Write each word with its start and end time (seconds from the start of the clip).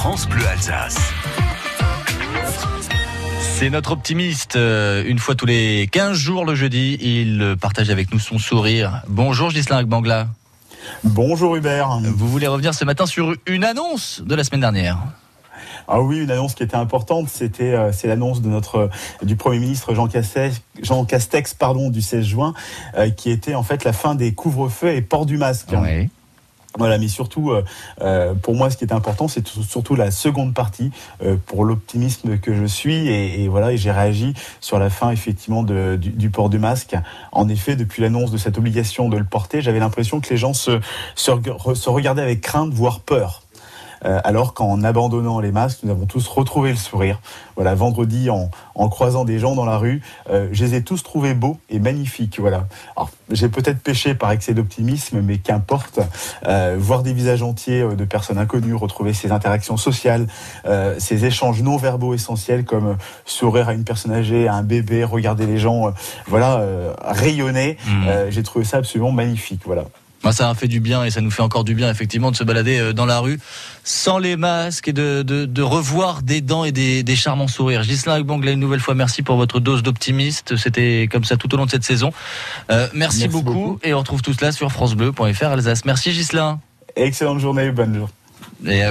France 0.00 0.26
Bleu 0.26 0.46
Alsace. 0.46 0.96
C'est 3.38 3.68
notre 3.68 3.92
optimiste. 3.92 4.56
euh, 4.56 5.04
Une 5.06 5.18
fois 5.18 5.34
tous 5.34 5.44
les 5.44 5.88
15 5.92 6.16
jours 6.16 6.46
le 6.46 6.54
jeudi, 6.54 6.96
il 7.02 7.54
partage 7.60 7.90
avec 7.90 8.10
nous 8.10 8.18
son 8.18 8.38
sourire. 8.38 9.02
Bonjour 9.08 9.50
Gislain 9.50 9.82
Bangla. 9.82 10.28
Bonjour 11.04 11.54
Hubert. 11.54 11.98
Vous 12.16 12.28
voulez 12.28 12.46
revenir 12.46 12.72
ce 12.72 12.86
matin 12.86 13.04
sur 13.04 13.34
une 13.44 13.62
annonce 13.62 14.22
de 14.24 14.34
la 14.34 14.42
semaine 14.42 14.62
dernière 14.62 14.96
Ah 15.86 16.00
oui, 16.00 16.22
une 16.22 16.30
annonce 16.30 16.54
qui 16.54 16.62
était 16.62 16.76
importante, 16.76 17.28
c'était 17.28 17.74
euh, 17.74 17.92
c'est 17.92 18.08
l'annonce 18.08 18.40
de 18.40 18.48
notre 18.48 18.76
euh, 18.76 18.88
du 19.22 19.36
Premier 19.36 19.58
ministre 19.58 19.92
Jean 19.92 20.08
Castex, 20.08 20.62
Jean 20.82 21.04
Castex 21.04 21.52
pardon 21.52 21.90
du 21.90 22.00
16 22.00 22.24
juin, 22.24 22.54
euh, 22.96 23.10
qui 23.10 23.30
était 23.30 23.54
en 23.54 23.62
fait 23.62 23.84
la 23.84 23.92
fin 23.92 24.14
des 24.14 24.32
couvre-feux 24.32 24.94
et 24.94 25.02
port 25.02 25.26
du 25.26 25.36
masque. 25.36 25.68
Oui. 25.74 26.08
Voilà, 26.78 26.98
mais 26.98 27.08
surtout, 27.08 27.50
euh, 27.50 27.64
euh, 28.00 28.32
pour 28.34 28.54
moi, 28.54 28.70
ce 28.70 28.76
qui 28.76 28.84
était 28.84 28.92
important, 28.94 29.26
c'est 29.26 29.42
tout- 29.42 29.64
surtout 29.64 29.96
la 29.96 30.12
seconde 30.12 30.54
partie, 30.54 30.92
euh, 31.22 31.36
pour 31.46 31.64
l'optimisme 31.64 32.38
que 32.38 32.54
je 32.54 32.64
suis, 32.64 33.08
et, 33.08 33.48
voilà, 33.48 33.72
et 33.72 33.76
j'ai 33.76 33.90
réagi 33.90 34.34
sur 34.60 34.78
la 34.78 34.88
fin 34.88 35.10
effectivement 35.10 35.64
du, 35.64 36.30
port 36.30 36.48
du 36.48 36.60
masque. 36.60 36.94
En 37.32 37.48
effet, 37.48 37.74
depuis 37.74 38.02
l'annonce 38.02 38.30
de 38.30 38.38
cette 38.38 38.56
obligation 38.56 39.08
de 39.08 39.16
le 39.16 39.24
porter, 39.24 39.62
j'avais 39.62 39.80
l'impression 39.80 40.20
que 40.20 40.30
les 40.30 40.36
gens 40.36 40.52
se 40.54 40.80
regardaient 41.90 42.22
avec 42.22 42.40
crainte, 42.40 42.72
voire 42.72 43.00
peur. 43.00 43.42
Euh, 44.04 44.20
alors 44.24 44.54
qu'en 44.54 44.82
abandonnant 44.82 45.40
les 45.40 45.52
masques, 45.52 45.80
nous 45.82 45.90
avons 45.90 46.06
tous 46.06 46.26
retrouvé 46.28 46.70
le 46.70 46.76
sourire. 46.76 47.20
Voilà, 47.56 47.74
vendredi, 47.74 48.30
en, 48.30 48.50
en 48.74 48.88
croisant 48.88 49.24
des 49.24 49.38
gens 49.38 49.54
dans 49.54 49.66
la 49.66 49.76
rue, 49.76 50.00
euh, 50.30 50.48
je 50.52 50.64
les 50.64 50.74
ai 50.76 50.82
tous 50.82 51.02
trouvés 51.02 51.34
beaux 51.34 51.58
et 51.68 51.78
magnifiques. 51.78 52.40
Voilà. 52.40 52.66
Alors, 52.96 53.10
j'ai 53.30 53.48
peut-être 53.48 53.80
péché 53.80 54.14
par 54.14 54.30
excès 54.32 54.54
d'optimisme, 54.54 55.20
mais 55.20 55.38
qu'importe. 55.38 56.00
Euh, 56.46 56.76
voir 56.78 57.02
des 57.02 57.12
visages 57.12 57.42
entiers 57.42 57.82
de 57.82 58.04
personnes 58.04 58.38
inconnues, 58.38 58.74
retrouver 58.74 59.12
ces 59.12 59.32
interactions 59.32 59.76
sociales, 59.76 60.26
euh, 60.64 60.94
ces 60.98 61.26
échanges 61.26 61.62
non 61.62 61.76
verbaux 61.76 62.14
essentiels 62.14 62.64
comme 62.64 62.96
sourire 63.26 63.68
à 63.68 63.74
une 63.74 63.84
personne 63.84 64.12
âgée, 64.12 64.48
à 64.48 64.54
un 64.54 64.62
bébé, 64.62 65.04
regarder 65.04 65.46
les 65.46 65.58
gens, 65.58 65.88
euh, 65.88 65.90
voilà, 66.26 66.64
rayonner. 67.04 67.76
Euh, 68.06 68.30
j'ai 68.30 68.42
trouvé 68.42 68.64
ça 68.64 68.78
absolument 68.78 69.12
magnifique. 69.12 69.62
Voilà. 69.66 69.84
Moi, 70.22 70.32
ça 70.32 70.50
a 70.50 70.54
fait 70.54 70.68
du 70.68 70.80
bien 70.80 71.02
et 71.04 71.10
ça 71.10 71.20
nous 71.22 71.30
fait 71.30 71.42
encore 71.42 71.64
du 71.64 71.74
bien, 71.74 71.90
effectivement, 71.90 72.30
de 72.30 72.36
se 72.36 72.44
balader 72.44 72.78
euh, 72.78 72.92
dans 72.92 73.06
la 73.06 73.20
rue 73.20 73.38
sans 73.84 74.18
les 74.18 74.36
masques 74.36 74.88
et 74.88 74.92
de, 74.92 75.22
de, 75.22 75.46
de 75.46 75.62
revoir 75.62 76.22
des 76.22 76.40
dents 76.42 76.64
et 76.64 76.72
des, 76.72 77.02
des 77.02 77.16
charmants 77.16 77.48
sourires. 77.48 77.82
Gislain 77.82 78.20
Bangla, 78.20 78.52
une 78.52 78.60
nouvelle 78.60 78.80
fois, 78.80 78.94
merci 78.94 79.22
pour 79.22 79.36
votre 79.36 79.60
dose 79.60 79.82
d'optimiste. 79.82 80.56
C'était 80.56 81.08
comme 81.10 81.24
ça 81.24 81.36
tout 81.36 81.52
au 81.54 81.56
long 81.56 81.64
de 81.66 81.70
cette 81.70 81.84
saison. 81.84 82.12
Euh, 82.70 82.86
merci, 82.92 83.20
Merci 83.20 83.28
beaucoup. 83.28 83.52
beaucoup. 83.52 83.78
et 83.82 83.94
on 83.94 83.98
retrouve 83.98 84.20
tout 84.22 84.34
cela 84.34 84.52
sur 84.52 84.70
FranceBleu.fr 84.70 85.44
Alsace. 85.46 85.84
Merci 85.86 86.12
Gislain. 86.12 86.60
Excellente 86.96 87.40
journée, 87.40 87.70
bonne 87.70 87.94
journée. 87.94 88.12
Et, 88.66 88.84
euh, 88.84 88.88